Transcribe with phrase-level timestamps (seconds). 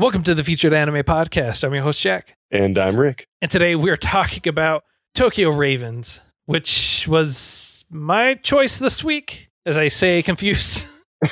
[0.00, 1.64] Welcome to the Featured Anime Podcast.
[1.64, 2.36] I'm your host, Jack.
[2.52, 3.26] And I'm Rick.
[3.42, 9.88] And today we're talking about Tokyo Ravens, which was my choice this week, as I
[9.88, 10.86] say, confused.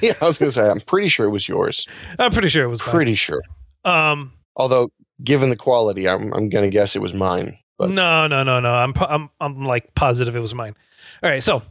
[0.00, 1.86] yeah, I was going to say, I'm pretty sure it was yours.
[2.18, 2.94] I'm pretty sure it was mine.
[2.94, 3.42] Pretty sure.
[3.84, 4.88] Um, Although,
[5.22, 7.58] given the quality, I'm, I'm going to guess it was mine.
[7.76, 8.72] But no, no, no, no.
[8.72, 10.74] I'm, I'm, I'm like positive it was mine.
[11.22, 11.62] All right, so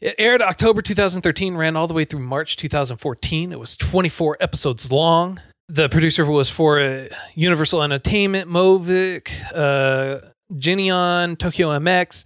[0.00, 3.52] it aired October 2013, ran all the way through March 2014.
[3.52, 5.40] It was 24 episodes long.
[5.68, 12.24] The producer was for uh, Universal Entertainment, Movic, uh, Genion, Tokyo MX.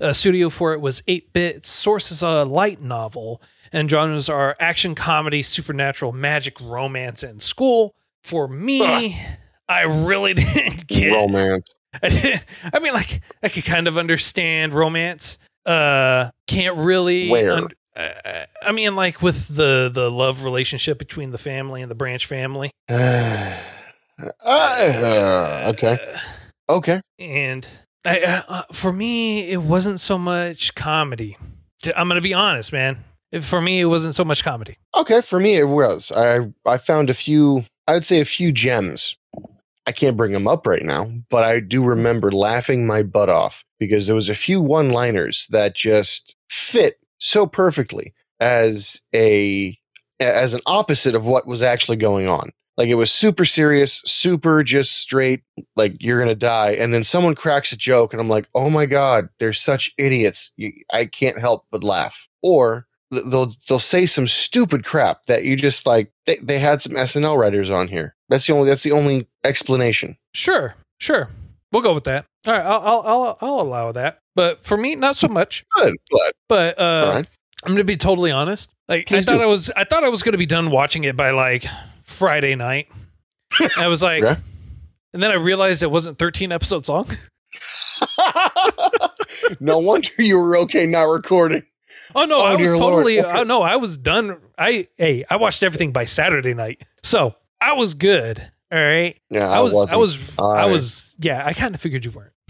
[0.00, 1.66] Uh, studio for it was 8 bit.
[1.66, 7.94] Source is a light novel, and genres are action, comedy, supernatural, magic, romance, and school.
[8.22, 9.20] For me,
[9.68, 11.74] I really didn't get romance.
[12.02, 15.38] I, didn't, I mean, like I could kind of understand romance.
[15.66, 17.28] Uh, can't really.
[17.28, 17.52] Where?
[17.52, 21.94] un- uh, I mean, like with the the love relationship between the family and the
[21.94, 22.70] Branch family.
[24.44, 25.96] Uh, okay.
[26.68, 27.00] Okay.
[27.20, 27.64] And
[28.04, 31.36] I, uh, for me, it wasn't so much comedy.
[31.96, 33.04] I'm gonna be honest, man.
[33.40, 34.76] For me, it wasn't so much comedy.
[34.96, 35.20] Okay.
[35.20, 36.10] For me, it was.
[36.10, 37.62] I I found a few.
[37.86, 39.14] I would say a few gems.
[39.86, 43.64] I can't bring them up right now, but I do remember laughing my butt off
[43.78, 49.76] because there was a few one-liners that just fit so perfectly as a
[50.20, 52.50] as an opposite of what was actually going on.
[52.76, 55.42] Like it was super serious, super just straight,
[55.74, 58.86] like you're gonna die, and then someone cracks a joke, and I'm like, oh my
[58.86, 60.52] god, they're such idiots.
[60.92, 62.28] I can't help but laugh.
[62.40, 66.12] Or they'll they'll say some stupid crap that you just like.
[66.26, 68.14] They they had some SNL writers on here.
[68.28, 70.16] That's the only that's the only explanation.
[70.32, 71.28] Sure, sure,
[71.72, 72.24] we'll go with that.
[72.46, 74.18] All right, I'll I'll I'll, I'll allow that.
[74.34, 75.64] But for me, not so much.
[75.76, 77.26] Good, but But uh, right.
[77.64, 78.70] I'm gonna be totally honest.
[78.88, 79.44] Like Please I thought do.
[79.44, 81.66] I was I thought I was gonna be done watching it by like
[82.04, 82.88] Friday night.
[83.76, 84.40] I was like Okay.
[85.12, 87.06] and then I realized it wasn't 13 episodes long.
[89.60, 91.62] no wonder you were okay not recording.
[92.14, 92.92] Oh no, Oh, I was dear Lord.
[92.94, 94.36] totally oh no, I was done.
[94.58, 96.82] I hey, I watched everything by Saturday night.
[97.02, 98.50] So I was good.
[98.72, 99.16] All right.
[99.30, 100.00] Yeah, I was I wasn't.
[100.00, 102.32] was I I- was yeah, I kind of figured you weren't.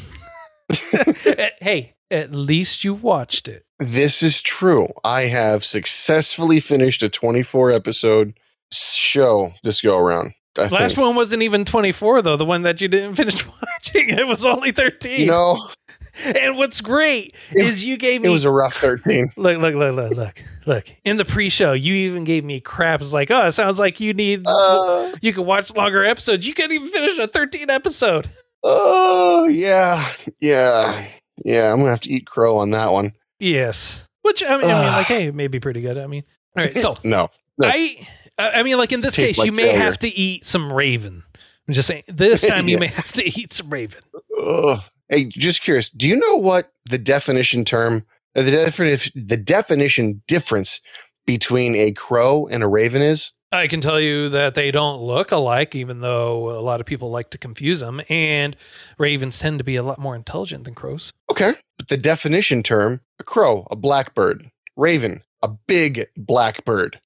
[0.93, 3.65] Eh, hey, at least you watched it.
[3.79, 4.89] This is true.
[5.05, 8.35] I have successfully finished a 24 episode
[8.73, 10.33] show this go around.
[10.59, 11.07] I Last think.
[11.07, 14.11] one wasn't even 24 though, the one that you didn't finish watching.
[14.11, 15.27] It was only 13.
[15.27, 15.69] No,
[16.25, 18.29] And what's great It- is you gave me.
[18.29, 19.31] it was a rough 13.
[19.37, 20.93] look, look, look, look, look, look.
[21.05, 23.01] In the pre-show, you even gave me crap.
[23.01, 26.47] It's like, oh, it sounds like you need Uh, you can watch longer episodes.
[26.47, 28.31] You couldn't even finish a 13 episode.
[28.65, 30.09] oh, yeah.
[30.41, 31.07] Yeah.
[31.45, 33.13] Yeah, I'm going to have to eat crow on that one.
[33.39, 34.05] Yes.
[34.23, 35.97] Which I mean, I mean like, hey, it may be pretty good.
[35.99, 36.25] I mean,
[36.57, 36.77] all right.
[36.77, 37.29] So No.
[37.59, 37.69] No.
[37.69, 38.07] I,
[38.37, 39.79] I mean, like in this Tastes case, like you may failure.
[39.85, 41.23] have to eat some Raven.
[41.69, 42.03] I'm just saying.
[42.09, 44.01] This time, you may have to eat some Raven.
[44.43, 44.81] Ugh.
[45.09, 45.91] Hey, just curious.
[45.91, 48.05] Do you know what the definition term,
[48.37, 50.81] uh, the definition, the definition difference
[51.27, 53.33] between a crow and a raven is?
[53.51, 57.11] I can tell you that they don't look alike, even though a lot of people
[57.11, 58.03] like to confuse them.
[58.11, 58.55] And
[58.99, 61.13] ravens tend to be a lot more intelligent than crows.
[61.31, 61.55] Okay.
[61.79, 67.01] But the definition term, a crow, a blackbird, raven, a big blackbird.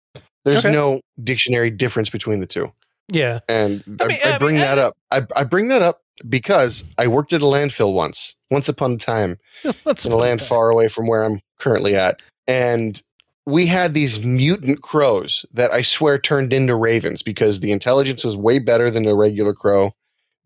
[0.45, 0.73] There's Okay.
[0.73, 2.73] no dictionary difference between the two.
[3.09, 3.39] Yeah.
[3.49, 4.97] And I I, mean- I, I bring mean, that I- up.
[5.13, 8.99] I, I bring that up because I worked at a landfill once, once upon a
[8.99, 12.21] time, in a land far away from where I'm currently at.
[12.47, 13.01] And
[13.47, 18.37] we had these mutant crows that I swear turned into ravens because the intelligence was
[18.37, 19.93] way better than a regular crow.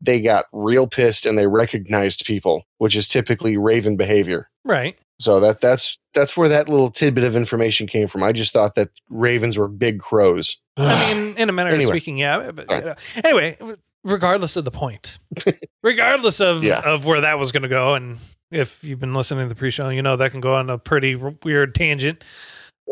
[0.01, 4.49] They got real pissed and they recognized people, which is typically raven behavior.
[4.65, 4.99] Right.
[5.19, 8.23] So that that's that's where that little tidbit of information came from.
[8.23, 10.57] I just thought that ravens were big crows.
[10.77, 11.85] I mean, in a manner Anyway.
[11.85, 12.51] of speaking, yeah.
[12.51, 12.99] But right.
[13.25, 13.57] anyway,
[14.05, 15.19] regardless of the point,
[15.83, 16.81] regardless of Yeah.
[16.81, 18.19] of where that was going to go, and
[18.51, 21.15] if you've been listening to the pre-show, you know that can go on a pretty
[21.15, 22.23] r- weird tangent.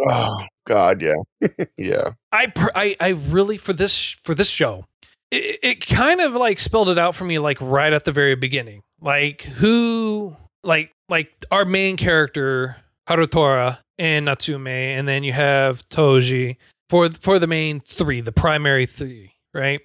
[0.06, 2.10] oh God, yeah, yeah.
[2.32, 4.86] I per- I I really for this for this show,
[5.30, 8.34] it, it kind of like spelled it out for me like right at the very
[8.34, 8.82] beginning.
[9.00, 12.76] Like who like like our main character
[13.08, 16.56] Harutora and Natsume, and then you have Toji,
[16.88, 19.80] for for the main three, the primary three, right?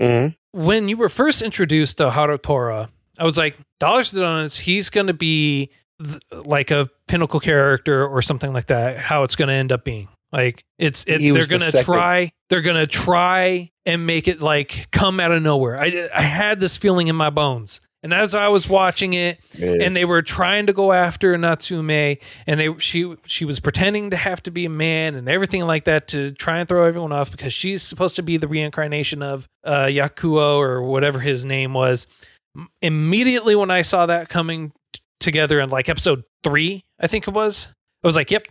[0.00, 2.88] hmm When you were first introduced to Harutora,
[3.18, 5.70] I was like, Dollars to Donuts, he's going to be
[6.02, 8.98] th- like a pinnacle character or something like that.
[8.98, 11.92] How it's going to end up being like it's it, they're going to second.
[11.92, 15.78] try they're going to try and make it like come out of nowhere.
[15.78, 17.80] I I had this feeling in my bones.
[18.02, 22.18] And as I was watching it, and they were trying to go after Natsume and
[22.46, 26.08] they she she was pretending to have to be a man and everything like that
[26.08, 29.84] to try and throw everyone off because she's supposed to be the reincarnation of uh
[29.84, 32.06] Yakuo or whatever his name was.
[32.80, 37.34] Immediately when I saw that coming t- together in like episode 3 I think it
[37.34, 37.68] was
[38.02, 38.46] I was like yep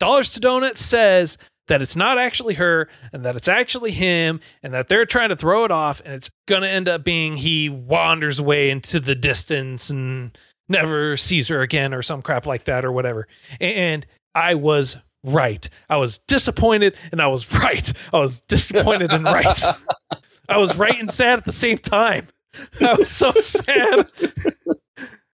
[0.00, 1.38] Dollars to Donuts says
[1.70, 5.36] that it's not actually her and that it's actually him and that they're trying to
[5.36, 9.14] throw it off and it's going to end up being he wanders away into the
[9.14, 10.36] distance and
[10.68, 13.26] never sees her again or some crap like that or whatever.
[13.60, 15.68] And I was right.
[15.88, 17.92] I was disappointed and I was right.
[18.12, 19.62] I was disappointed and right.
[20.48, 22.26] I was right and sad at the same time.
[22.80, 24.06] I was so sad.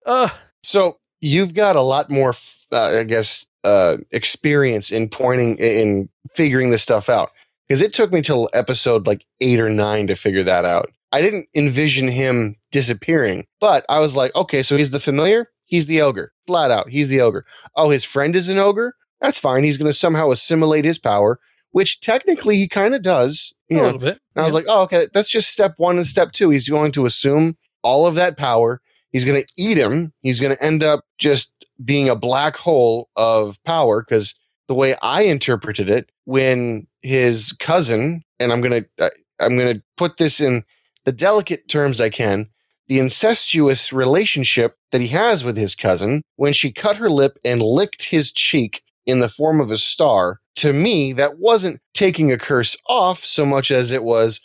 [0.05, 0.29] Uh,
[0.65, 2.35] So you've got a lot more,
[2.73, 7.31] uh, I guess, uh, experience in pointing in figuring this stuff out
[7.69, 10.91] because it took me till episode like eight or nine to figure that out.
[11.13, 15.87] I didn't envision him disappearing, but I was like, okay, so he's the familiar, he's
[15.87, 17.45] the ogre, flat out, he's the ogre.
[17.77, 18.95] Oh, his friend is an ogre.
[19.21, 19.63] That's fine.
[19.63, 21.39] He's going to somehow assimilate his power,
[21.71, 23.53] which technically he kind of does.
[23.71, 24.19] a know, little bit.
[24.35, 26.51] and I was like, oh, okay, that's just step one and step two.
[26.51, 28.81] He's going to assume all of that power.
[29.13, 30.13] He's going to eat him.
[30.23, 31.53] He's going to end up just
[31.85, 34.35] being a black hole of power because
[34.69, 39.11] the way I interpreted it, when his cousin, and I'm going to, uh,
[39.41, 40.65] I'm to put this in
[41.05, 42.49] the delicate terms I can,
[42.89, 47.63] the incestuous relationship that he has with his cousin, when she cut her lip and
[47.63, 52.39] licked his cheek in the form of a star, to me, that wasn't taking a
[52.39, 54.41] curse off so much as it was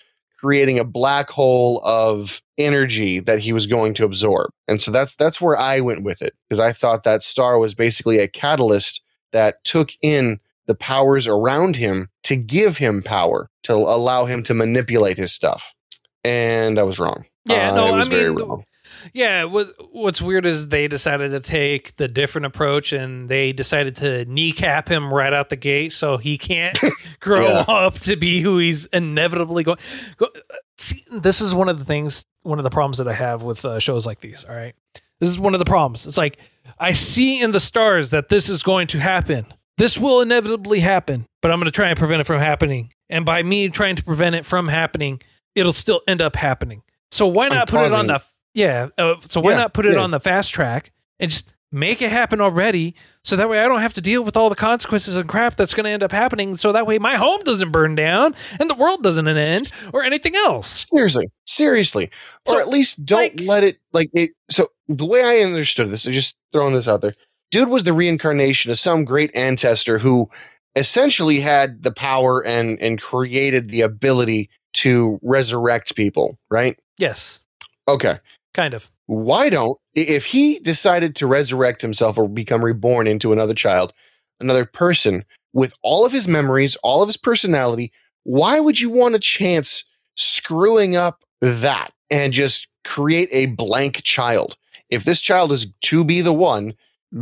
[0.48, 4.50] creating a black hole of energy that he was going to absorb.
[4.70, 7.76] And so that's that's where I went with it because I thought that star was
[7.76, 9.02] basically a catalyst
[9.34, 14.54] that took in the powers around him to give him power to allow him to
[14.54, 15.74] manipulate his stuff.
[16.24, 17.26] And I was wrong.
[17.46, 18.64] Yeah, Uh, no, I was I very mean, wrong.
[19.14, 23.96] Yeah, what what's weird is they decided to take the different approach and they decided
[23.98, 26.80] to kneecap him right out the gate so he can't
[27.20, 27.66] grow Yeah.
[27.68, 29.78] up to be who he's inevitably going.
[30.18, 30.28] Go,
[30.78, 33.64] see, this is one of the things, one of the problems that I have with
[33.66, 34.44] uh, shows like these.
[34.44, 34.76] All right,
[35.20, 36.06] this is one of the problems.
[36.06, 36.38] It's like
[36.80, 39.46] I see in the stars that this is going to happen.
[39.78, 42.92] This will inevitably happen, but I'm going to try and prevent it from happening.
[43.10, 45.22] And by me trying to prevent it from happening,
[45.54, 46.82] it'll still end up happening.
[47.12, 48.22] So why I'm not put it on the
[48.58, 48.88] yeah?
[48.98, 50.00] Uh, so why Yeah, not put it yeah.
[50.02, 52.96] on the fast track and just make it happen already?
[53.24, 55.74] So that way I don't have to deal with all the consequences and crap that's
[55.74, 56.58] going to end up happening.
[56.58, 60.36] So that way my home doesn't burn down and the world doesn't end or anything
[60.36, 60.86] else.
[60.90, 62.10] Seriously, seriously,
[62.48, 64.32] So, or at least don't like- let it like it.
[64.50, 67.16] So the way I understood this, I'm just throwing this out there.
[67.52, 70.30] Dude was the reincarnation of some great ancestor who
[70.76, 76.38] essentially had the power and and created the ability to resurrect people.
[76.50, 76.78] Right?
[76.98, 77.42] Yes,
[77.88, 78.18] Okay.
[78.58, 78.92] Kind of.
[79.06, 83.94] Why don't if he decided to resurrect himself or become reborn into another child,
[84.42, 85.24] another person
[85.54, 87.94] with all of his memories, all of his personality?
[88.24, 89.86] Why would you want a chance
[90.16, 94.58] screwing up that and just create a blank child?
[94.90, 96.74] If this child is to be the one,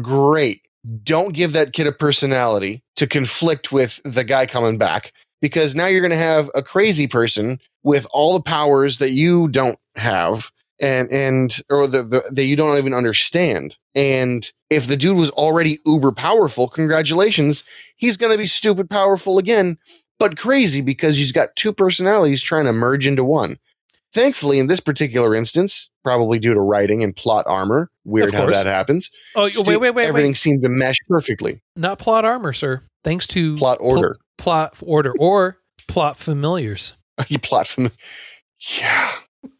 [0.01, 0.61] great.
[1.03, 5.11] Don't give that kid a personality to conflict with the guy coming back
[5.41, 9.49] because now you're going to have a crazy person with all the powers that you
[9.49, 13.75] don't have and and or the, the that you don't even understand.
[13.95, 17.63] And if the dude was already uber powerful, congratulations,
[17.95, 19.77] he's going to be stupid powerful again,
[20.19, 23.57] but crazy because he's got two personalities trying to merge into one.
[24.13, 28.65] Thankfully, in this particular instance, probably due to writing and plot armor, weird how that
[28.65, 29.11] happens.
[29.35, 30.37] Oh, wait, Stu- wait, wait, everything wait.
[30.37, 31.61] seemed to mesh perfectly.
[31.75, 32.81] Not plot armor, sir.
[33.03, 34.17] Thanks to Plot pl- order.
[34.37, 35.57] plot order, or
[35.89, 36.93] plot familiars.
[37.27, 37.91] you plot from
[38.79, 39.11] yeah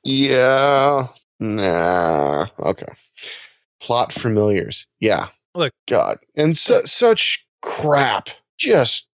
[0.04, 1.08] yeah.
[1.40, 2.48] Nah.
[2.60, 2.88] Okay.
[3.82, 4.88] Plot familiars.
[5.00, 5.28] Yeah.
[5.54, 5.74] Look.
[5.88, 6.18] god.
[6.36, 8.30] And su- such crap.
[8.58, 9.08] Just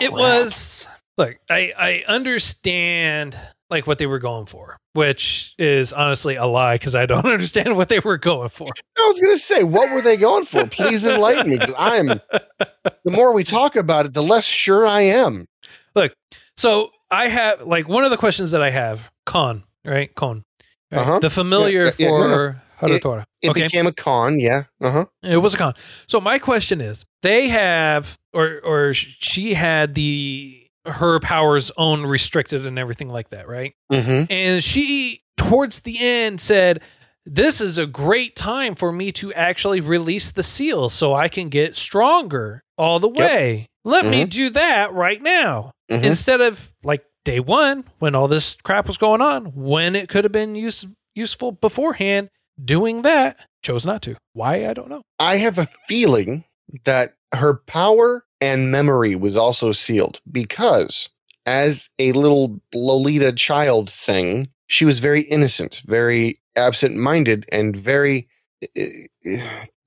[0.00, 0.86] It was
[1.18, 3.38] look, I I understand
[3.70, 7.76] like what they were going for, which is honestly a lie because I don't understand
[7.76, 8.68] what they were going for.
[8.98, 10.66] i was gonna say what were they going for?
[10.66, 15.46] Please enlighten me i'm the more we talk about it the less sure i am.
[15.94, 16.14] Look,
[16.56, 20.14] so I have like one of the questions that I have, Kon, right?
[20.14, 20.44] Kon.
[20.90, 20.98] right?
[21.00, 21.18] Uh-huh.
[21.20, 22.34] The familiar Yeah, yeah, yeah, no, no.
[22.34, 23.24] for Harutora.
[23.42, 23.62] it okay.
[23.62, 25.74] became a con yeah uh-huh It was a con.
[26.08, 32.66] So my question is, they have, or or she had the her powers own restricted
[32.66, 33.72] and everything like that, right?
[33.92, 34.24] Mm-hmm.
[34.32, 36.80] And she, towards the end, said,
[37.24, 41.50] This is a great time for me to actually release the seal so I can
[41.50, 43.68] get stronger all the way.
[43.84, 45.70] Let me do that right now.
[45.90, 46.02] Mhm.
[46.04, 50.24] Instead of like day one, when all this crap was going on, when it could
[50.24, 52.28] have been use, useful beforehand,
[52.62, 54.16] doing that, chose not to.
[54.32, 54.68] Why?
[54.68, 55.02] I don't know.
[55.18, 56.44] I have a feeling
[56.84, 61.08] that her power and memory was also sealed because,
[61.46, 68.28] as a little Lolita child thing, she was very innocent, very absent minded, and very,
[68.76, 69.36] uh,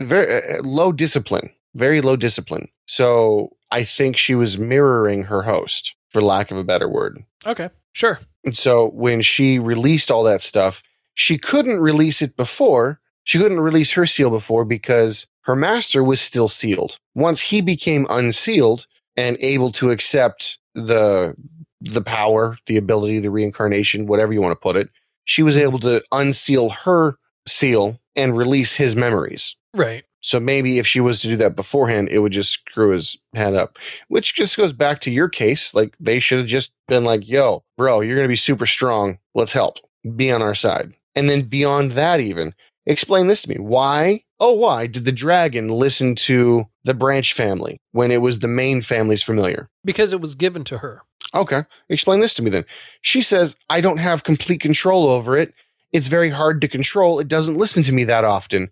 [0.01, 1.50] very uh, low discipline.
[1.77, 2.70] Very low discipline.
[2.88, 7.22] So I think she was mirroring her host, for lack of a better word.
[7.46, 8.22] Okay, sure.
[8.46, 10.82] And so when she released all that stuff,
[11.14, 13.02] she couldn't release it before.
[13.26, 17.00] She couldn't release her seal before because her master was still sealed.
[17.16, 21.36] Once he became unsealed and able to accept the
[21.82, 24.90] the power, the ability, the reincarnation, whatever you want to put it,
[25.26, 29.58] she was able to unseal her seal and release his memories.
[29.74, 30.05] Right.
[30.25, 33.53] So maybe if she was to do that beforehand, it would just screw his head
[33.53, 33.77] up.
[34.08, 35.75] Which just goes back to your case.
[35.75, 39.20] Like they should have just been like, yo, bro, you're going to be super strong.
[39.36, 39.77] Let's help.
[40.15, 40.96] Be on our side.
[41.15, 42.55] And then beyond that, even
[42.88, 43.60] explain this to me.
[43.60, 44.24] Why?
[44.39, 48.82] Oh, why did the dragon listen to the branch family when it was the main
[48.82, 49.70] family's familiar?
[49.84, 51.03] Because it was given to her.
[51.36, 51.65] Okay.
[51.89, 52.65] Explain this to me then.
[53.01, 55.53] She says, I don't have complete control over it.
[55.94, 57.20] It's very hard to control.
[57.20, 58.72] It doesn't listen to me that often.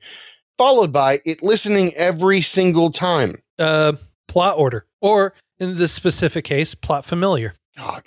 [0.57, 3.41] Followed by it listening every single time.
[3.59, 3.93] Uh,
[4.27, 7.53] plot order, or in this specific case, plot familiar.
[7.77, 8.03] God.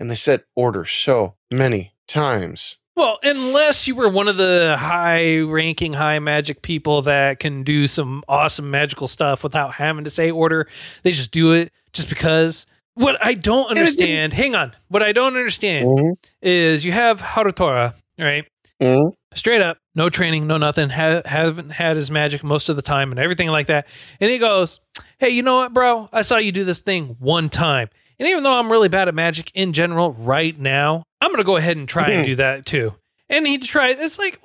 [0.00, 2.76] And they said order so many times.
[2.96, 7.88] Well, unless you were one of the high ranking, high magic people that can do
[7.88, 10.68] some awesome magical stuff without having to say order,
[11.02, 12.66] they just do it just because.
[12.96, 14.72] What I don't understand, hang on.
[14.86, 18.44] What I don't understand Mhm, is you have Harutora, right?
[18.80, 19.10] mhm.
[19.34, 23.10] Straight up, no training, no nothing, ha- haven't had his magic most of the time
[23.10, 23.86] and everything like that.
[24.20, 24.80] And he goes,
[25.18, 26.08] Hey, you know what, bro?
[26.12, 27.88] I saw you do this thing one time.
[28.18, 31.44] And even though I'm really bad at magic in general right now, I'm going to
[31.44, 32.94] go ahead and try and do that too.
[33.28, 34.38] And he tried, it's like,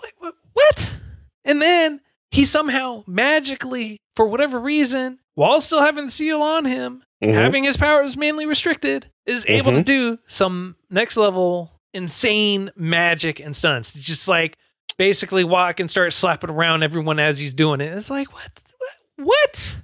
[0.53, 0.99] what-?
[1.45, 2.01] And then
[2.31, 7.33] he somehow magically, for whatever reason, while still having the seal on him, Mhm.
[7.33, 9.85] having his powers mainly restricted, is able to Mhm.
[9.85, 13.93] do some next level insane magic and stunts.
[13.93, 14.57] Just like
[14.97, 17.93] basically walk and start slapping around everyone as he's doing it.
[17.93, 18.61] It's like, what?
[19.17, 19.81] What?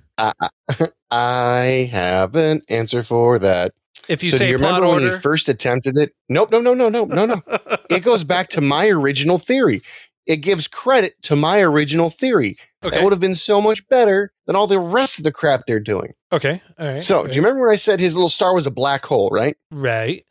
[1.11, 3.73] I have an answer for that.
[4.07, 6.13] If you so do say you plot remember when order, he first attempted it?
[6.29, 7.41] Nope, no, no, no, no, no, no.
[7.89, 9.81] it goes back to my original theory.
[10.27, 12.57] It gives credit to my original theory.
[12.83, 15.65] okay, That would have been so much better than all the rest of the crap
[15.65, 16.13] they're doing.
[16.31, 17.01] okay, all right.
[17.01, 19.29] So, all do you remember when I said his little star was a black hole,
[19.31, 19.57] right?
[19.71, 20.25] right?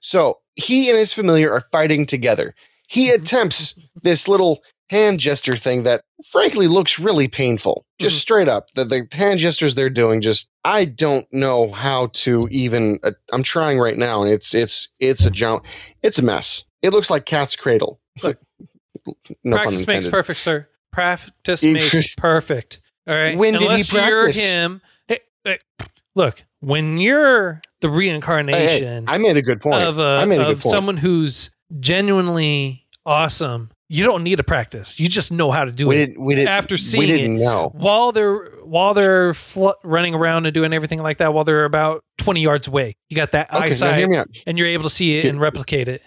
[0.00, 2.54] So, he and his familiar are fighting together.
[2.86, 7.84] He attempts this little hand gesture thing that frankly looks really painful.
[7.98, 8.20] Just Mhm.
[8.20, 8.66] straight up.
[8.74, 13.42] The, the hand gestures they're doing just I don't know how to even uh, I'm
[13.42, 15.64] trying right now and it's it's it's a jump.
[16.02, 16.62] It's a mess.
[16.82, 18.00] It looks like cat's cradle.
[18.22, 18.38] Look.
[19.44, 20.68] no practice makes perfect, sir.
[20.92, 22.80] Practice makes perfect.
[23.08, 23.36] All right.
[23.36, 24.36] When did he Unless you're practice?
[24.42, 24.80] him.
[25.08, 25.58] Hey, hey,
[26.14, 29.82] look, when you're the Hey, hey, reincarnation I made a good point.
[29.84, 30.72] of, a, I made a good point.
[30.72, 31.50] someone who's
[31.80, 34.98] genuinely awesome, you don't need to practice.
[34.98, 36.06] You just know how to do we it.
[36.08, 37.44] did we did after we seeing didn't it.
[37.44, 37.70] know.
[37.74, 42.04] While they're while they're fl- running around and doing everything like that, while they're about
[42.18, 44.28] twenty yards away, you got that Okay, eyesight, hear me out.
[44.46, 46.02] and you're able to see it and replicate it.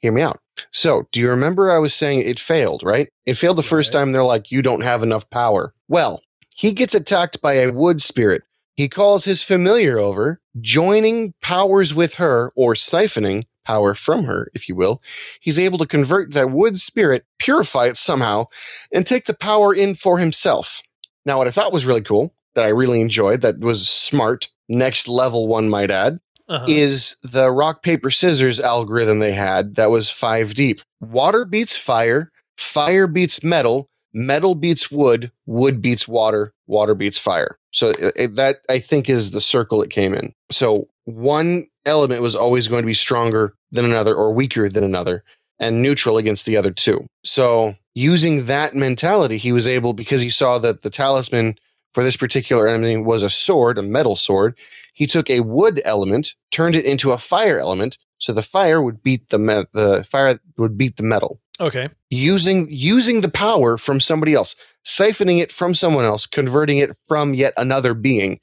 [0.00, 0.40] hear me out.
[0.72, 3.08] So, do you remember I was saying it failed, right?
[3.26, 4.00] It failed the first Right.
[4.00, 4.12] time.
[4.12, 5.72] They're like, you don't have enough power.
[5.88, 8.42] Well, he gets attacked by a wood spirit.
[8.76, 14.68] He calls his familiar over, joining powers with her or siphoning power from her, if
[14.68, 15.02] you will.
[15.40, 18.46] He's able to convert that wood spirit, purify it somehow,
[18.92, 20.82] and take the power in for himself.
[21.26, 25.08] Now, what I thought was really cool, that I really enjoyed, that was smart, next
[25.08, 26.66] level one might add, Uh-huh.
[26.68, 30.80] is the rock paper scissors algorithm they had that was five deep.
[31.00, 37.58] Water beats fire, fire beats metal, metal beats wood, wood beats water, water beats fire.
[37.72, 40.32] So it, it- that I think is the circle it came in.
[40.52, 45.24] So one element was always going to be stronger than another or weaker than another
[45.58, 47.06] and neutral against the other two.
[47.24, 51.56] So using that mentality, he was able because he saw that the talisman
[51.92, 54.56] for this particular enemy was a sword, a metal sword.
[54.94, 59.02] He took a wood element, turned it into a fire element, so the fire would
[59.02, 61.40] beat the me- the fire would beat the metal.
[61.60, 61.88] okay.
[62.10, 67.34] Using using the power from somebody else, siphoning it from someone else, converting it from
[67.34, 68.40] yet another being.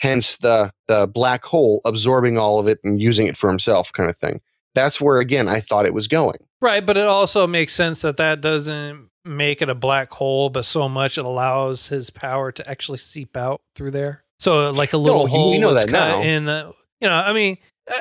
[0.00, 4.10] Hence the the black hole absorbing all of it and using it for himself kind
[4.10, 4.40] of thing
[4.74, 8.18] that's where again i thought it was going Right, but it also makes sense that
[8.18, 12.70] that doesn't make it a black hole, but so much it allows his power to
[12.70, 14.24] actually seep out through there.
[14.40, 16.20] So like a little you- hole you know that now.
[16.20, 16.72] in the.
[17.00, 17.56] You know, I mean,
[17.90, 17.94] uh,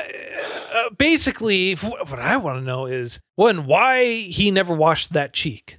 [0.76, 5.79] uh, basically, what I want to know is one why he never washed that cheek.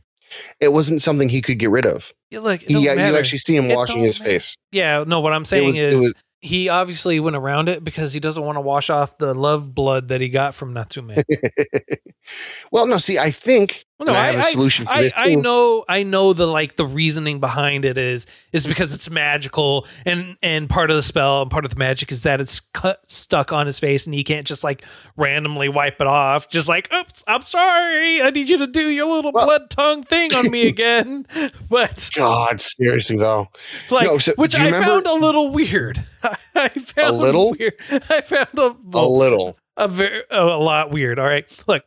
[0.60, 3.38] It wasn't something he could get rid of Yeah, Look, he, yeah, uh, you actually
[3.38, 4.30] see him It washing his matter.
[4.32, 8.14] face Yeah, no, what I'm saying was- is was- he obviously went around it because
[8.14, 11.12] he doesn't want to wash off the love blood that he got from Natsume.
[12.72, 15.02] well no see i think Well, no, and I have a I- solution for I,
[15.02, 15.42] this I too.
[15.42, 20.38] know I know the like the reasoning behind it is is because it's magical and
[20.42, 23.52] and part of the spell and part of the magic is that it's cut stuck
[23.52, 24.84] on his face and he can't just like
[25.18, 26.48] randomly wipe it off.
[26.48, 28.22] Just like oops I'm sorry.
[28.22, 31.26] I need you to do your little Well- blood tongue thing on me again.
[31.68, 33.48] But god seriously though.
[33.90, 36.02] Like No, so which I remember- found a little weird.
[36.54, 37.50] I found a little?
[37.52, 37.74] weird.
[38.08, 39.56] I found a a little.
[39.76, 41.18] a very a lot weird.
[41.18, 41.44] All right.
[41.66, 41.84] Look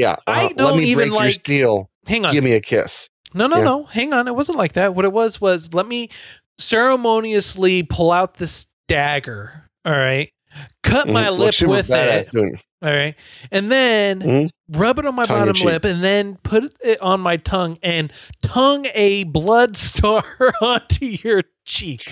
[0.00, 2.52] yeah I uh, don't let me even break your like- steel hang on give me
[2.54, 3.62] a kiss No, no, Yeah.
[3.64, 3.84] no.
[3.84, 4.26] Hang on.
[4.26, 4.96] It wasn't like that.
[4.96, 6.08] What it was was let me
[6.58, 9.68] ceremoniously pull out this dagger.
[9.84, 10.30] All right.
[10.82, 11.38] Cut my Mhm.
[11.38, 12.26] lip with it.
[12.82, 13.14] All right.
[13.52, 14.50] And then Mhm.
[14.70, 18.12] rub it on my Tongue bottom lip and then put it on my tongue and
[18.42, 20.24] tongue a blood star
[20.60, 22.10] onto your cheek.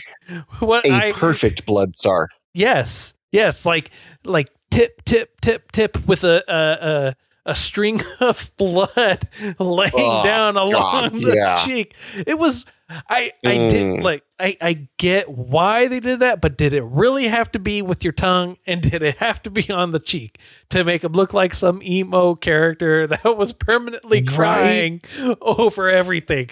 [0.60, 3.90] What a I perfect blood star Yes, yes, like
[4.24, 7.14] like tip, tip, tip, tip with a a a,
[7.48, 9.28] a string of blood
[9.58, 11.56] laying Oh, down along God, the yeah.
[11.64, 11.94] cheek.
[12.26, 14.02] It was I I did Mm.
[14.02, 17.82] like I I get why they did that, but did it really have to be
[17.82, 20.38] with your tongue and did it have to be on the cheek
[20.70, 24.34] to make him look like some emo character that was permanently Right.
[24.36, 25.02] crying
[25.42, 26.48] over everything?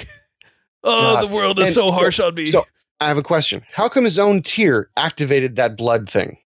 [0.85, 1.23] Oh, God.
[1.31, 2.47] the world is And so so- harsh on me.
[2.51, 2.67] so
[3.01, 3.63] I have a question.
[3.73, 6.39] How come his own tear activated that blood thing?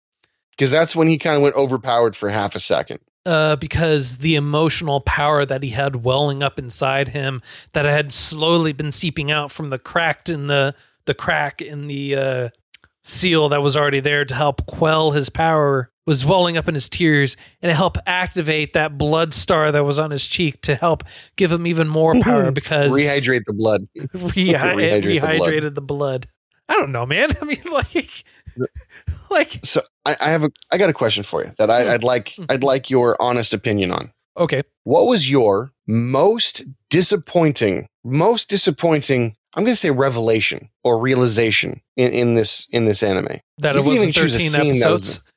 [0.60, 3.00] Because that's when he kind of went overpowered for half a second.
[3.24, 7.40] uh, because the emotional power that he had welling up inside him
[7.72, 10.74] that had slowly been seeping out from the cracked in the
[11.06, 12.48] the crack in the uh,
[13.02, 16.88] seal that was already there to help quell his power was welling up in his
[16.90, 21.04] tears and it helped activate that blood star that was on his cheek to help
[21.36, 23.86] give him even more power because Rehydrate the blood.
[23.96, 25.74] rehy- Rehydrate it the blood.
[25.74, 26.28] the blood.
[26.68, 27.30] I don't know, man.
[27.42, 28.22] I mean, like,
[29.30, 31.70] like So I, I have a I got a question for you that.
[31.70, 31.90] I, mm.
[31.90, 32.46] I'd like mm.
[32.48, 34.12] I'd like your honest opinion on.
[34.36, 39.36] okay, What was your most disappointing, most disappointing?
[39.54, 43.40] I'm going to say revelation or realization in, in this in this anime.
[43.58, 45.20] that You it wasn't choose a 13 that was- episodes.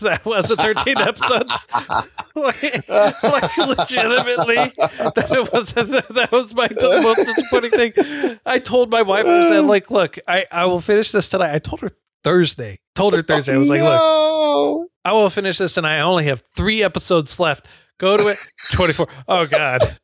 [0.00, 1.66] That was, a 13 episodes.
[2.34, 6.68] like, like legitimately, that it was that was my
[7.02, 8.38] most disappointing thing.
[8.44, 11.54] I told my wife, I said, like, look, I, I will finish this tonight.
[11.54, 11.90] I told her
[12.24, 12.80] Thursday.
[12.94, 13.54] Told her Thursday.
[13.54, 15.98] I was like, look, I will finish this tonight.
[15.98, 17.66] I only have three episodes left.
[17.98, 18.38] Go to it.
[18.72, 19.06] 24.
[19.28, 19.96] Oh God.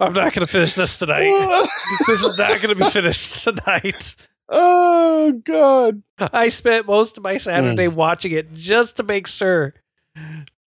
[0.00, 1.30] I'm not gonna finish this tonight.
[2.06, 4.16] This is not gonna be finished tonight.
[4.48, 6.02] oh God.
[6.18, 9.74] I spent most of my Saturday watching it just to make sure,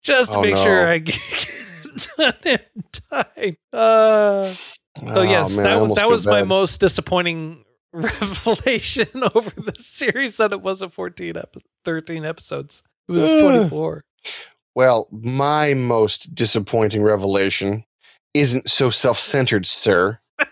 [0.02, 0.64] just to Oh, make no.
[0.64, 1.20] sure I get
[1.84, 2.60] it done in
[3.12, 3.58] time.
[3.74, 6.48] Uh, so Oh, yes, man, that was that was my bad.
[6.48, 12.84] most disappointing revelation over the series that it wasn't 14 epi- 13 episodes.
[13.08, 14.04] It was 24.
[14.76, 17.86] Well, my most disappointing revelation
[18.34, 20.20] isn't so self-centered, sir.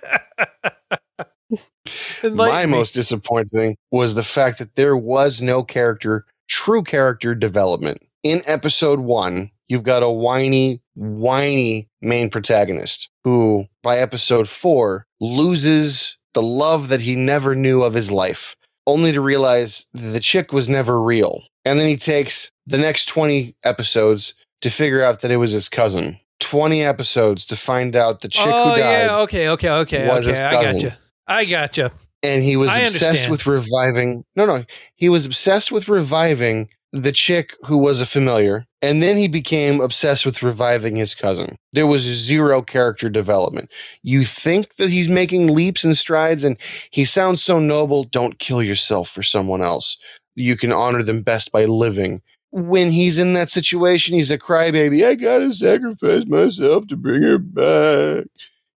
[2.24, 8.00] My most disappointing was the fact that there was no character, true character development.
[8.24, 16.18] In episode one, you've got a whiny, whiny main protagonist who, by episode four, loses
[16.36, 20.54] the love that he never knew of his life, only to realize that the chick
[20.54, 21.42] was never real.
[21.66, 25.68] And then he takes the next 20 episodes to figure out that it was his
[25.68, 26.20] cousin.
[26.42, 30.26] 20 episodes to find out the chick oh who died yeah, okay, okay, okay, was
[30.26, 30.46] his okay.
[30.46, 30.92] I got you.
[31.28, 31.90] I got you.
[32.22, 33.32] and he was I obsessed understand.
[33.32, 38.66] with reviving no no he was obsessed with reviving the chick who was a familiar
[38.82, 41.58] and then he became obsessed with reviving his cousin.
[41.74, 43.70] There was zero character development.
[44.04, 46.58] You think that he's making leaps and strides and
[46.92, 49.98] he sounds so noble don't kill yourself for someone else.
[50.36, 52.22] You can honor them best by living.
[52.52, 57.38] When he's in that situation he's a crybaby i gotta sacrifice myself to bring her
[57.38, 58.28] back.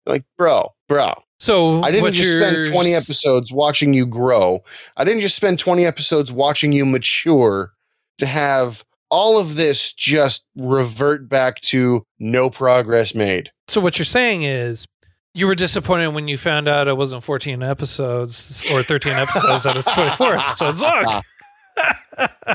[0.06, 1.14] Like bro bro.
[1.40, 4.64] So I didn't just spend 20 episodes watching you grow.
[4.96, 7.72] I didn't just spend 20 episodes watching you mature
[8.18, 13.50] to have all of this just revert back to no progress made.
[13.68, 14.86] So what you're saying is
[15.34, 19.76] You were disappointed when you found out it wasn't 14 episodes or 13 episodes, that
[19.76, 21.04] it's 24 episodes long.
[21.06, 21.22] Ah.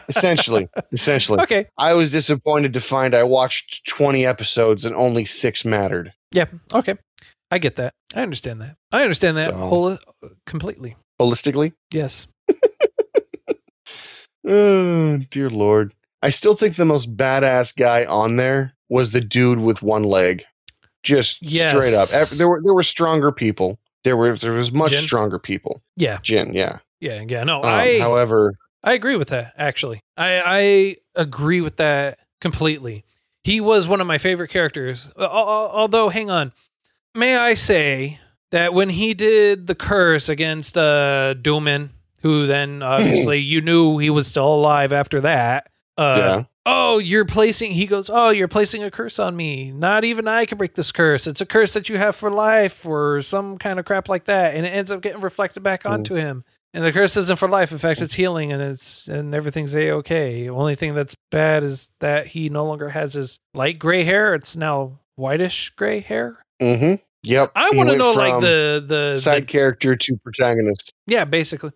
[0.10, 1.40] essentially, essentially.
[1.42, 1.66] Okay.
[1.78, 6.12] I was disappointed to find I watched 20 episodes and only six mattered.
[6.32, 6.46] Yeah.
[6.74, 6.96] Okay.
[7.52, 7.94] I get that.
[8.16, 8.76] I understand that.
[8.92, 9.98] I understand that So- whole uh,
[10.46, 10.96] completely.
[11.22, 12.28] Holistically, Yes.
[14.46, 15.94] Oh, dear Lord.
[16.22, 20.44] I still think the most badass guy on there was the dude with one leg.
[21.04, 21.72] Just Yes.
[21.76, 22.10] straight up.
[22.30, 23.78] There were there were stronger people.
[24.04, 25.02] There were there was much Jin?
[25.04, 25.82] stronger people.
[25.98, 26.20] Yeah.
[26.24, 26.80] Jin, yeah.
[27.02, 27.24] Yeah.
[27.28, 27.44] Yeah.
[27.44, 28.00] No, Um, I.
[28.00, 28.54] however,
[28.84, 30.00] I agree with that, actually.
[30.18, 33.04] I, I agree with that completely.
[33.44, 35.10] He was one of my favorite characters.
[35.18, 36.54] Al- al- Although, hang on.
[37.16, 38.20] May I say
[38.52, 41.92] that when he did the curse against uh, Doman,
[42.24, 45.70] who then obviously you knew he was still alive after that.
[45.98, 46.44] Uh, yeah.
[46.66, 49.72] Oh, you're placing, he goes, Oh, you're placing a curse on me.
[49.72, 51.28] Not even I can break this curse.
[51.28, 54.56] It's a curse that you have for life or some kind of crap like that.
[54.56, 55.92] And it ends up getting reflected back Mm.
[55.92, 56.46] onto him.
[56.74, 57.72] And the curse isn't for life.
[57.72, 60.50] In fact, it's healing and it's and everything's a okay.
[60.50, 64.34] Only thing that's bad is that he no longer has his light gray hair.
[64.34, 66.44] It's now whitish gray hair.
[66.62, 66.96] Mm-hmm.
[67.24, 67.52] Yep.
[67.56, 70.94] I want to know like the the, side the character to protagonist.
[71.06, 71.72] yeah, basically.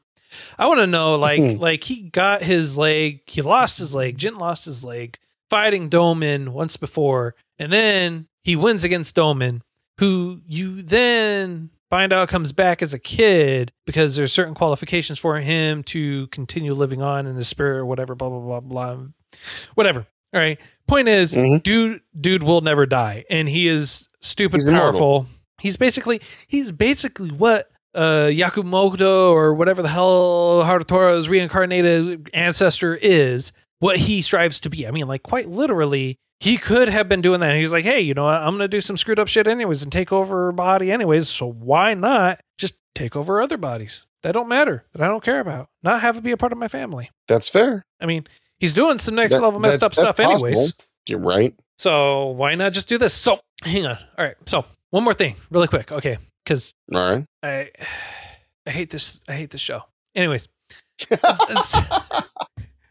[0.58, 1.60] I want to know like Mhm.
[1.60, 5.18] like he got his leg, he lost his leg, Jin lost his leg
[5.50, 9.64] fighting Doman once before, and then he wins against Doman,
[10.00, 15.40] who you then find out comes back as a kid because there's certain qualifications for
[15.40, 18.98] him to continue living on in his spirit or whatever, blah blah blah blah.
[19.76, 20.06] Whatever.
[20.34, 20.60] All right.
[20.88, 21.64] Point is, Mhm.
[21.64, 23.24] dude dude will never die.
[23.30, 24.92] And he is stupid He's immortal.
[24.92, 25.28] powerful.
[25.62, 33.52] He's basically he's basically what uh Yakumoto or whatever the hell Harutora's reincarnated ancestor is,
[33.80, 34.88] what he strives to be.
[34.88, 37.56] I mean, like quite literally, he could have been doing that.
[37.56, 38.36] He's like, hey, you know what?
[38.42, 41.30] I'm gonna do some screwed up shit anyways and take over her body anyways.
[41.30, 45.40] So why not just take over other bodies that don't matter, that I don't care
[45.40, 47.10] about, not have it be a part of my family.
[47.28, 47.86] That's fair.
[48.02, 48.28] I mean,
[48.60, 50.74] he's doing some next That- level messed that- up stuff anyways.
[51.08, 51.54] You're right.
[51.80, 53.14] So why not just do this?
[53.14, 53.98] So hang on.
[54.18, 54.36] All right.
[54.46, 55.92] So one more thing, really quick.
[55.92, 56.18] Okay,
[56.48, 57.26] because right.
[57.44, 57.70] I
[58.66, 59.22] I hate this.
[59.28, 59.82] I hate this show.
[60.16, 60.48] Anyways,
[61.10, 61.76] it's- it's-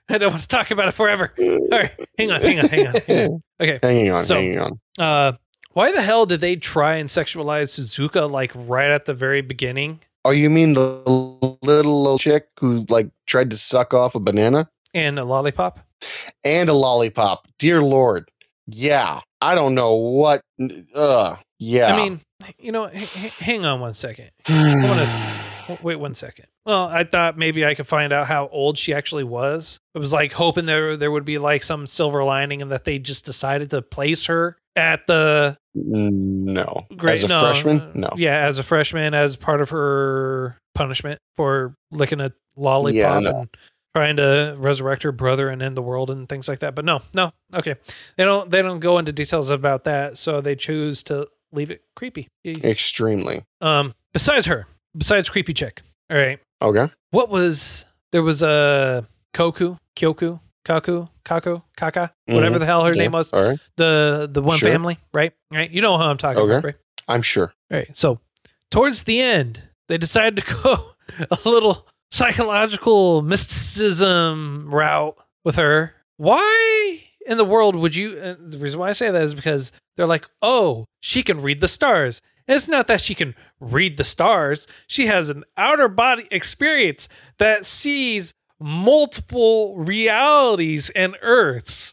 [0.09, 1.33] I don't want to talk about it forever.
[1.39, 2.95] All right, hang on, hang on, hang on.
[3.07, 3.43] Hang on.
[3.61, 4.79] Okay, hanging on, So- hanging on.
[4.99, 5.33] uh,
[5.73, 10.01] why the hell did they try and sexualize Suzuka like right at the very beginning?
[10.27, 14.69] Oh, you mean the little, little chick who like tried to suck off a banana
[14.93, 15.81] And a lollipop.
[16.45, 17.49] and a lollipop?
[17.59, 18.31] Dear Lord.
[18.67, 19.21] Yeah.
[19.41, 20.41] I don't know what.
[20.95, 21.95] Uh, yeah.
[21.95, 22.21] I mean,
[22.59, 24.31] you know, h- hang on one second.
[24.47, 26.47] I want to wait one second.
[26.65, 29.79] Well, I thought maybe I could find out how old she actually was.
[29.95, 32.99] I was like hoping there there would be like some silver lining and that they
[32.99, 36.87] just decided to place her at the no.
[36.97, 37.17] grade.
[37.17, 37.81] As a no, freshman?
[37.81, 38.11] Uh, no.
[38.17, 43.41] Yeah, as a freshman, as part of her punishment for licking a lollipop no.
[43.41, 43.57] and
[43.95, 46.75] trying to resurrect her brother and end the world and things like that.
[46.75, 47.77] But no, no, okay,
[48.17, 51.83] they don't they don't go into details about that, so they choose to leave it
[51.95, 52.29] creepy.
[52.45, 53.45] Extremely.
[53.61, 55.83] Um, besides her, besides creepy chick.
[56.11, 56.39] All right.
[56.63, 56.93] Okay.
[57.11, 62.61] What was there was a Koku, Kyoku, Kaku, Kaku, Kaka, whatever Mhm.
[62.61, 63.03] the hell her Yeah.
[63.03, 63.33] name was.
[63.33, 63.59] All right.
[63.77, 64.71] The the one Sure.
[64.71, 65.33] family, right?
[65.53, 65.71] Right.
[65.71, 66.51] You know who I'm talking Okay.
[66.53, 66.75] about, right?
[67.09, 67.53] I'm sure.
[67.71, 67.89] All right.
[67.97, 68.21] So
[68.71, 70.93] towards the end, they decided to go
[71.31, 75.95] a little psychological mysticism route with her.
[76.19, 76.39] Why
[77.27, 78.19] in the world would you?
[78.19, 81.61] Uh, the reason why I say that is because they're like, oh, she can read
[81.61, 82.21] the stars.
[82.49, 84.67] And it's not that she can read the stars.
[84.87, 87.09] She has an outer body experience
[87.39, 91.93] that sees multiple realities and earths.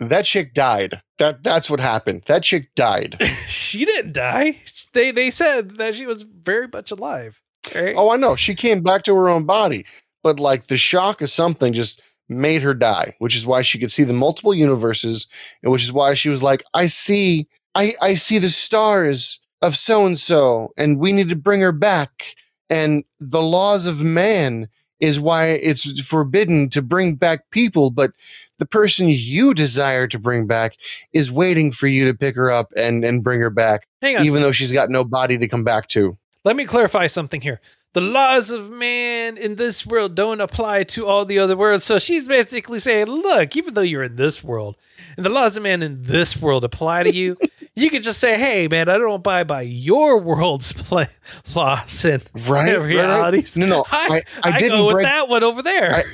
[0.00, 1.00] That chick died.
[1.18, 2.22] That that's what happened.
[2.26, 3.20] That chick died.
[3.48, 4.58] she didn't die.
[4.92, 7.40] They they said that she was very much alive.
[7.74, 7.94] Right?
[7.96, 8.36] oh, I know.
[8.36, 9.84] She came back to her own body,
[10.22, 13.90] but like the shock of something just made her die, which is why she could
[13.90, 15.26] see the multiple universes,
[15.62, 19.76] and which is why she was like, "I see, I I see the stars of
[19.76, 22.34] so and so, and we need to bring her back."
[22.70, 24.68] And the laws of man
[25.00, 28.10] is why it's forbidden to bring back people, but
[28.58, 30.76] the person you desire to bring back
[31.12, 34.24] is waiting for you to pick her up and and bring her back, Hang on.
[34.26, 36.16] even though she's got no body to come back to.
[36.44, 37.60] Let me clarify something here.
[37.98, 41.84] The laws of man in this world don't apply to all the other worlds.
[41.84, 44.76] So she's basically saying, look, even though you're in this world
[45.16, 47.36] and the laws of man in this world apply to you,
[47.74, 51.06] you could just say, hey, man, I don't abide by your world's pla
[51.56, 52.80] laws and Right?
[52.80, 53.58] realities.
[53.58, 55.04] No, no, I, I, I, didn't go with break.
[55.04, 55.96] that one over there.
[55.96, 56.04] I-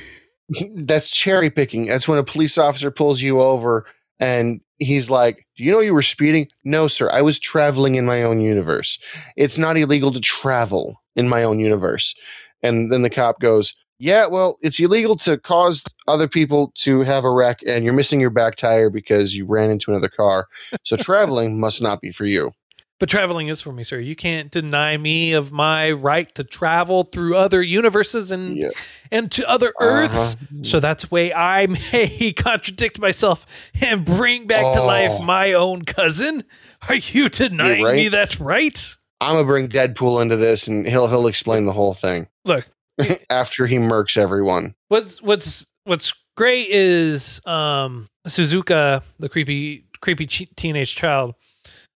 [0.77, 1.85] That's cherry picking.
[1.85, 3.85] That's when a police officer pulls you over
[4.19, 6.47] and he's like, Do you know you were speeding?
[6.63, 7.11] No, sir.
[7.11, 8.97] I was traveling in my own universe.
[9.37, 12.15] It's not illegal to travel in my own universe.
[12.63, 17.23] And then the cop goes, Yeah, well, it's illegal to cause other people to have
[17.25, 20.47] a wreck, and you're missing your back tire because you ran into another car.
[20.83, 22.51] So traveling must not be for you.
[22.97, 23.99] But traveling is for me, sir.
[23.99, 28.69] You can't deny me of my right to travel through other universes and Yeah.
[29.11, 30.35] and to other Earths.
[30.35, 30.45] Uh-huh.
[30.63, 33.45] So that's way I may contradict myself
[33.81, 35.23] and bring back to life Oh.
[35.23, 36.45] my own cousin.
[36.87, 37.95] Are you denying right.
[37.95, 38.95] me that's right?
[39.21, 42.67] I'm gonna bring Deadpool into this, and he'll he'll explain the whole thing Look,
[43.29, 44.75] after he murks everyone.
[44.89, 51.33] what's what's what's great is um Suzuka, the creepy creepy teenage child.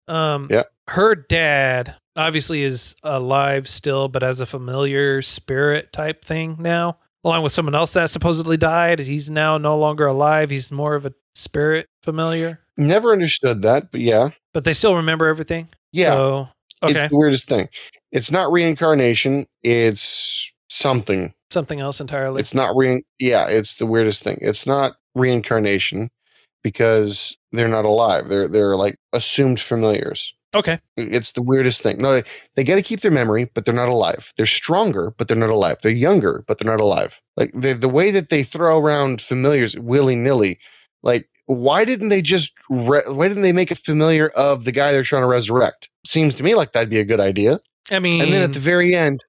[0.08, 0.63] Um Yeah.
[0.88, 7.43] her dad obviously is alive still but as a familiar spirit type thing now along
[7.43, 11.13] with someone else that supposedly died he's now no longer alive he's more of a
[11.36, 16.13] spirit familiar Never understood that, but yeah, but they still remember everything yeah.
[16.13, 16.47] so
[16.83, 17.69] okay It's the weirdest thing.
[18.11, 19.45] It's not reincarnation.
[19.63, 21.33] It's something.
[21.51, 23.03] something else entirely It's not re.
[23.19, 24.37] Yeah, it's the weirdest thing.
[24.41, 26.09] It's not reincarnation
[26.63, 28.29] because they're not alive.
[28.29, 30.33] They're they're like assumed familiars.
[30.55, 31.97] okay It's the weirdest thing.
[31.99, 32.23] No, they,
[32.55, 34.33] they got to keep their memory, but they're not alive.
[34.37, 35.77] They're stronger, but they're not alive.
[35.81, 37.21] They're younger, but they're not alive.
[37.37, 40.59] Like the the way that they throw around familiars willy nilly,
[41.03, 44.91] like why didn't they just re- why didn't they make a familiar of the guy
[44.91, 45.88] they're trying to resurrect?
[46.05, 47.59] Seems to me like that'd be a good idea.
[47.91, 49.23] i mean And then at the very end,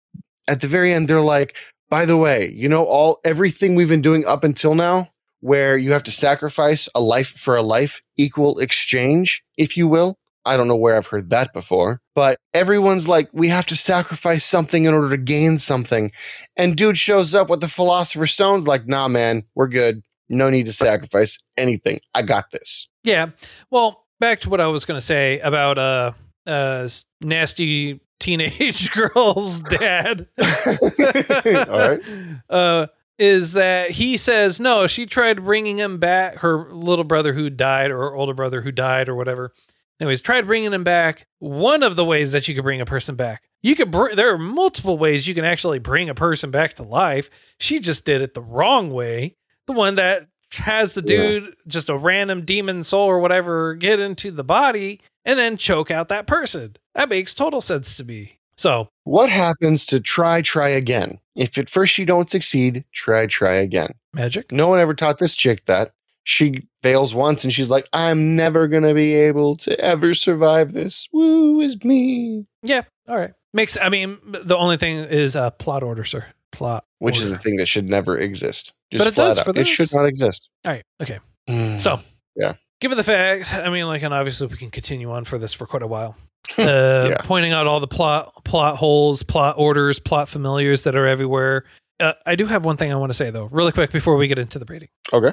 [0.49, 1.55] at the very end, they're like,
[1.89, 5.93] by the way, you know, all everything we've been doing up until now, where you
[5.93, 10.17] have to sacrifice a life for a life, equal exchange, if you will.
[10.47, 14.45] I don't know where I've heard that before, but everyone's like, we have to sacrifice
[14.45, 16.13] something in order to gain something.
[16.57, 20.03] And dude shows up with the Philosopher's Stone's like, nah, man, we're good.
[20.31, 22.01] No need to sacrifice anything.
[22.15, 22.89] I got this.
[23.05, 23.31] Yeah.
[23.71, 26.13] Well, back to what I was going to say about uh
[26.47, 26.89] uh
[27.21, 30.27] nasty teenage girl's dad.
[30.39, 32.01] All right.
[32.51, 32.87] Uh
[33.19, 37.91] is that he says no, she tried bringing him back her little brother who died
[37.91, 39.53] or older brother who died or whatever.
[40.01, 41.27] Anyways, tried bringing him back.
[41.39, 43.43] One of the ways that you could bring a person back.
[43.63, 46.83] You could br- there are multiple ways you can actually bring a person back to
[46.83, 47.29] life.
[47.59, 49.37] She just did it the wrong way.
[49.67, 51.17] The one that has the Yeah.
[51.41, 55.91] dude just a random demon soul or whatever get into the body and then choke
[55.91, 56.77] out that person.
[56.95, 58.39] That makes total sense to me.
[58.57, 61.19] So, What happens to try, try again?
[61.35, 63.95] If at first you don't succeed, try, try again.
[64.13, 64.53] magic.
[64.53, 65.93] No one ever taught this chick that.
[66.25, 70.75] She fails once and she's like, I'm never going to be able to ever survive
[70.75, 71.09] this.
[71.13, 72.45] Woo is me.
[72.63, 73.33] Yeah, all right.
[73.55, 76.27] Makes I mean the only thing is uh plot order, sir.
[76.53, 76.85] Plot.
[76.99, 78.73] Which is the thing that should never exist.
[78.93, 79.45] Just But it does out.
[79.47, 80.51] for It should not exist.
[80.67, 80.85] All right.
[81.03, 81.19] Okay.
[81.49, 81.81] Mm.
[81.81, 82.01] So,
[82.37, 82.53] Yeah.
[82.81, 85.67] Given the fact, I mean, like, and obviously we can continue on for this for
[85.67, 86.17] quite a while.
[86.59, 87.17] Uh, Yeah.
[87.23, 91.65] Pointing out all the plot plot holes, plot orders, plot familiars that are everywhere.
[92.01, 94.27] Uh, I do have one thing I want to say though, really quick before we
[94.27, 94.89] get into the rating.
[95.13, 95.33] Okay.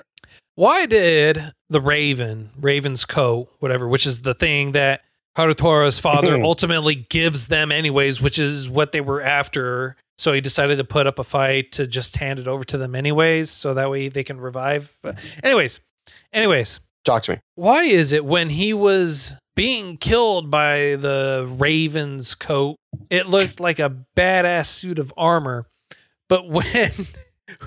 [0.55, 5.01] Why did the Raven, Raven's coat, whatever, which is the thing that
[5.36, 9.95] Harutora's father ultimately gives them anyways, which is what they were after.
[10.19, 12.93] So he decided to put up a fight to just hand it over to them
[12.95, 14.95] anyways, so that way they can revive.
[15.01, 15.79] But anyways,
[16.33, 17.39] anyways, Talk to me.
[17.56, 22.76] why is it when he was being killed by the Raven's coat,
[23.10, 25.65] it looked like a badass suit of armor,
[26.30, 26.91] but when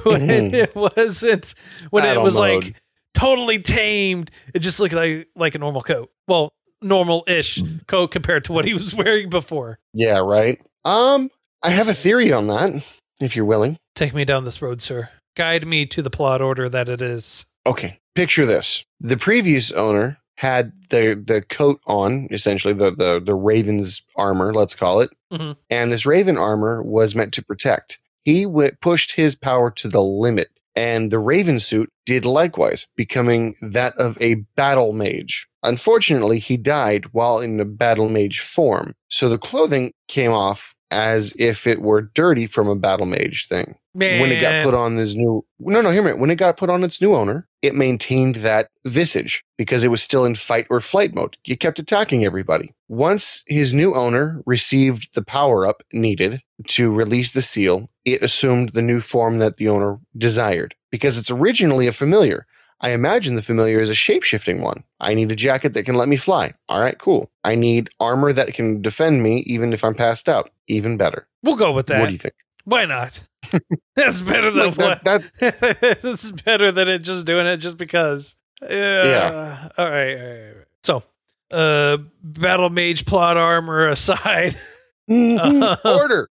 [0.05, 0.55] when Mhm.
[0.55, 1.55] it wasn't,
[1.91, 2.65] when Battle it was mode.
[2.65, 2.75] like
[3.15, 6.11] totally tamed, it just looked like like a normal coat.
[6.29, 9.79] Well, normal-ish coat compared to what he was wearing before.
[9.95, 10.61] Yeah, right.
[10.85, 11.31] Um,
[11.63, 12.85] I have a theory on that,
[13.21, 13.77] if you're willing.
[13.97, 15.09] Take me down this road, sir.
[15.37, 17.45] Guide me to the plot order that it is.
[17.67, 23.35] Okay, picture this: the previous owner had the the coat on, essentially the the the
[23.35, 25.57] Raven's armor, let's call it, Mhm.
[25.69, 27.99] and this Raven armor was meant to protect.
[28.25, 33.55] He w- pushed his power to the limit, and the Raven suit did likewise, becoming
[33.63, 35.47] that of a battle mage.
[35.63, 41.33] Unfortunately, he died while in the battle mage form, so the clothing came off as
[41.39, 43.77] if it were dirty from a battle mage thing.
[43.95, 46.57] Man, when it got put on this new no no hear me when it got
[46.57, 50.67] put on its new owner it maintained that visage because it was still in fight
[50.71, 51.37] or flight mode.
[51.45, 52.73] It kept attacking everybody.
[52.89, 58.71] Once his new owner received the power up needed to release the seal it assumed
[58.71, 62.47] the new form that the owner desired because it's originally a familiar
[62.83, 64.85] I imagine the familiar is a shape-shifting one.
[65.01, 66.55] I need a jacket that can let me fly.
[66.69, 67.31] All right, cool.
[67.45, 70.51] I need armor that can defend me even if I'm passed out.
[70.67, 71.27] Even better.
[71.43, 72.01] we'll go with that.
[72.01, 72.35] What do you think?
[72.65, 73.23] Why not?
[73.97, 75.31] That's better than Like, that- what.
[75.41, 78.37] that- this is better than it just doing it just because.
[78.63, 79.69] Yeah.
[79.77, 79.87] All right.
[79.87, 80.67] All right, all right.
[80.83, 81.03] So,
[81.51, 84.57] uh, battle mage plot armor aside,
[85.11, 85.63] Mhm.
[85.63, 86.29] Uh, Order,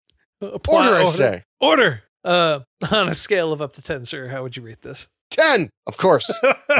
[0.62, 1.44] plot order, I say.
[1.60, 2.02] order.
[2.24, 2.60] Uh,
[2.92, 5.08] on a scale of up to ten, sir, how would you rate this?
[5.30, 6.30] Ten, of course.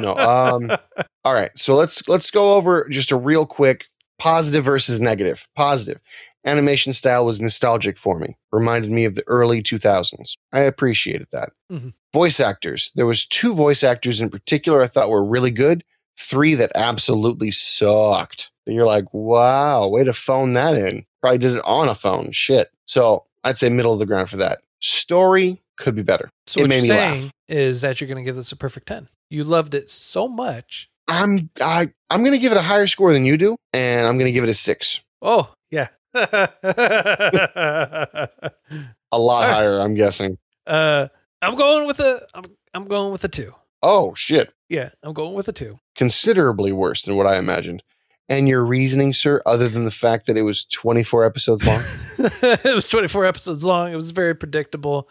[0.01, 0.71] No, um,
[1.25, 3.87] All right, so let's let's go over just a real quick
[4.19, 5.47] positive versus negative.
[5.57, 6.01] Positive.
[6.45, 8.37] Animation style was nostalgic for me.
[8.53, 10.35] Reminded me of the early 2000s.
[10.53, 11.51] I appreciated that.
[11.73, 11.93] Mhm.
[12.13, 12.93] Voice actors.
[12.95, 15.83] There was two voice actors in particular I thought were really good.
[16.17, 18.51] Three that absolutely sucked.
[18.67, 21.05] And you're like, wow, way to phone that in.
[21.21, 22.31] Probably did it on a phone.
[22.33, 22.71] Shit.
[22.85, 24.61] So I'd say middle of the ground for that.
[24.81, 26.31] Story could be better.
[26.47, 27.31] So It made me laugh.
[27.49, 29.09] Is that you're going to give this a perfect ten.
[29.31, 30.91] You loved it so much.
[31.09, 34.33] I'm I I'm gonna give it a higher score than you do, and I'm gonna
[34.33, 35.01] give it a six.
[35.23, 35.89] Oh yeah.
[39.13, 39.53] A lot right.
[39.53, 40.37] higher, I'm guessing.
[40.67, 41.09] uh,
[41.43, 42.27] I'm going with a.
[42.35, 43.55] I'm I'm going with a two.
[43.83, 44.53] Oh shit.
[44.69, 45.79] Yeah, I'm going with a two.
[45.95, 47.83] Considerably worse than what I imagined.
[48.29, 51.81] And your reasoning, sir, other than the fact that it was 24 episodes long?
[52.43, 53.93] it was 24 episodes long.
[53.93, 55.09] It was very predictable.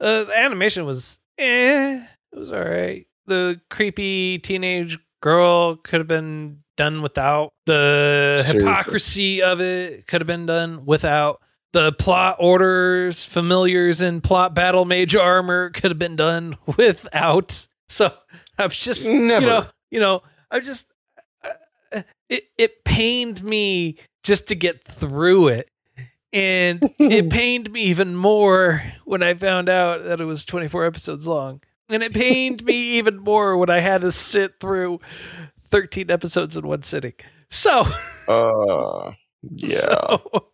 [0.00, 2.04] Uh, the animation was eh.
[2.32, 3.06] It was all right.
[3.26, 7.52] The creepy teenage girl could have been done without.
[7.66, 8.60] The Seriously.
[8.60, 11.40] hypocrisy of it could have been done without.
[11.72, 17.66] The plot orders, familiars, and plot battle mage armor could have been done without.
[17.90, 18.12] So
[18.58, 19.40] I'm just Never.
[19.44, 20.86] you know, you know, I just
[21.92, 25.68] uh, it it pained me just to get through it.
[26.32, 31.26] And it pained me even more when I found out that it was 24 episodes
[31.26, 31.60] long.
[31.88, 35.00] And it pained me even more when I had to sit through
[35.70, 37.14] 13 episodes in one sitting.
[37.50, 37.86] So,
[38.28, 39.12] Uh,
[39.54, 39.78] yeah.
[39.80, 40.48] so,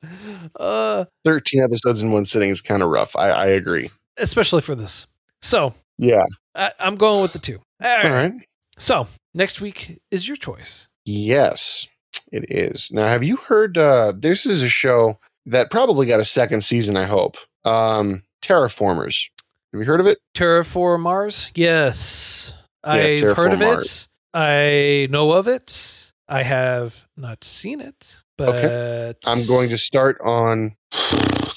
[0.61, 3.17] uh, 13 episodes in one sitting is kind of rough.
[3.17, 3.91] I, I agree.
[4.17, 5.09] especially for this.
[5.43, 6.25] So, Yeah.
[6.55, 7.59] I, I'm going with the two.
[7.83, 8.05] All right.
[8.07, 8.33] All right.
[8.79, 10.87] So, next week is your choice.
[11.05, 11.87] Yes,
[12.33, 12.91] it is.
[12.93, 13.77] Now, have you heard?
[13.77, 17.37] Uh, this is a show that probably got a second season, I hope.
[17.64, 19.28] Um, Terra Formars.
[19.72, 20.18] Have you heard of it?
[20.35, 21.50] Terra Formars?
[21.54, 22.52] Yes.
[22.85, 24.09] I've Terraform heard of it.
[24.35, 26.12] I know of it.
[26.28, 29.14] I have not seen it, but okay.
[29.26, 30.74] I'm going to start on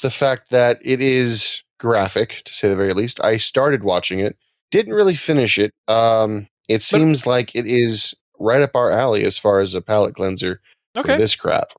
[0.02, 3.24] the fact that it is graphic, to say the very least.
[3.24, 4.38] I started watching it,
[4.72, 5.74] didn't really finish it.
[5.88, 10.16] Um, it seems like it is right up our alley as far as a palate
[10.16, 10.60] cleanser
[10.94, 11.18] for Okay.
[11.18, 11.70] this crap.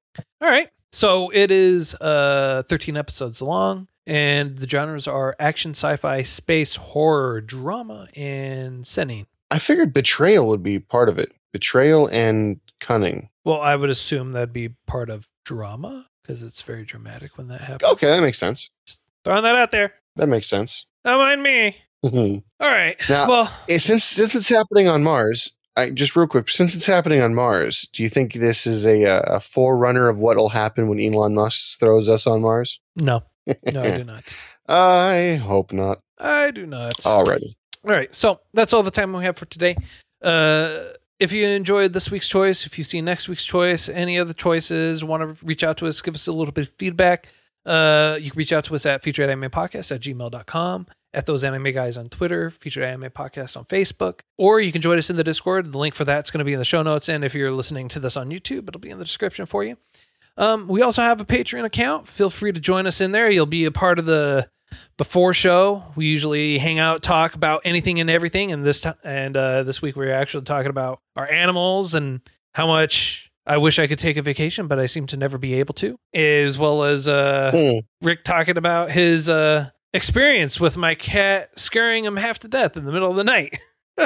[0.41, 0.69] All right.
[0.99, 7.41] So it is uh 13 episodes long and the genres are action, sci-fi, space, horror,
[7.41, 9.29] drama, and setting.
[9.53, 11.31] I figured betrayal would be part of it.
[11.53, 13.29] Betrayal and cunning.
[13.45, 17.61] Well, I would assume that'd be part of drama because it's very dramatic when that
[17.61, 17.93] happens.
[17.93, 18.69] Okay, that makes sense.
[19.25, 19.95] Throwing that out there.
[20.17, 20.85] That makes sense.
[21.05, 21.77] Don't mind me.
[22.03, 22.97] Eh, All right.
[23.09, 27.21] Now- well, since since it's happening on Mars, I just real quick, since it's happening
[27.21, 31.01] on Mars, do you think this is a a forerunner of what will happen when
[31.01, 32.81] Elon Musk throws us on Mars?
[32.97, 33.23] no.
[33.73, 34.37] No, I do not.
[34.69, 36.01] I hope not.
[36.19, 37.07] I do not.
[37.07, 37.57] Already.
[37.83, 39.75] All right, so that's all the time we have for today.
[40.23, 40.81] Uh,
[41.19, 45.03] if you enjoyed this week's choice, if you see next week's choice, any other choices,
[45.03, 47.29] want to reach out to us, give us a little bit of feedback,
[47.65, 51.43] uh, you can reach out to us at featured anime podcast at gmail.com, at those
[51.45, 55.17] anime guys on Twitter, featured anime podcast on Facebook, or you can join us in
[55.17, 55.73] the Discord.
[55.73, 57.09] The link for that's going to be in the show notes.
[57.09, 59.77] And if you're listening to this on YouTube, it'll be in the description for you.
[60.37, 62.07] Um, we also have a Patreon account.
[62.07, 63.31] Feel free to join us in there.
[63.31, 64.49] You'll be a part of the
[64.99, 65.83] before show.
[65.97, 68.53] We usually hang out, talk about anything and everything.
[68.53, 72.21] And this time, and uh, this week we're actually talking about our animals and
[72.53, 75.55] how much I wish I could take a vacation, but I seem to never be
[75.55, 75.99] able to.
[76.15, 78.07] As well as uh, Hmm.
[78.07, 82.85] Rick talking about his uh, experience with my cat scaring him half to death in
[82.85, 83.59] the middle of the night.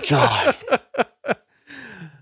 [0.09, 0.57] God,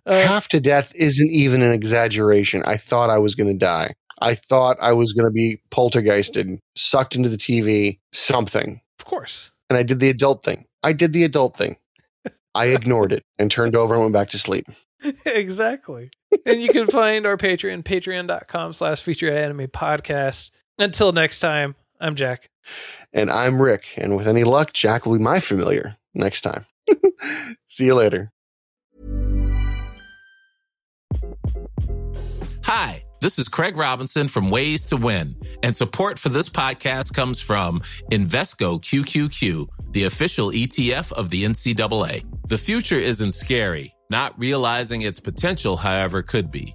[0.06, 2.62] Uh, half to death isn't even an exaggeration.
[2.64, 3.92] I thought I was going to die.
[4.20, 8.80] I thought I was going to be poltergeisted, sucked into the TV, something.
[8.98, 9.52] of course.
[9.68, 10.64] And I did the adult thing.
[10.82, 11.76] I did the adult thing.
[12.54, 14.66] I ignored it and turned over and went back to sleep.
[15.26, 16.10] exactly.
[16.44, 20.50] and you can find our Patreon, patreon.com slash feature anime podcast.
[20.78, 22.48] Until next time, I'm Jack.
[23.12, 23.94] And I'm Rick.
[23.98, 26.64] And with any luck, Jack will be my familiar next time.
[27.68, 28.32] See you later.
[32.64, 37.40] Hi, this is Craig Robinson from Ways to Win, and support for this podcast comes
[37.40, 42.24] from Invesco QQQ, the official ETF of the NCAA.
[42.48, 43.94] The future isn't scary.
[44.08, 46.74] Not realizing its potential, however, could be.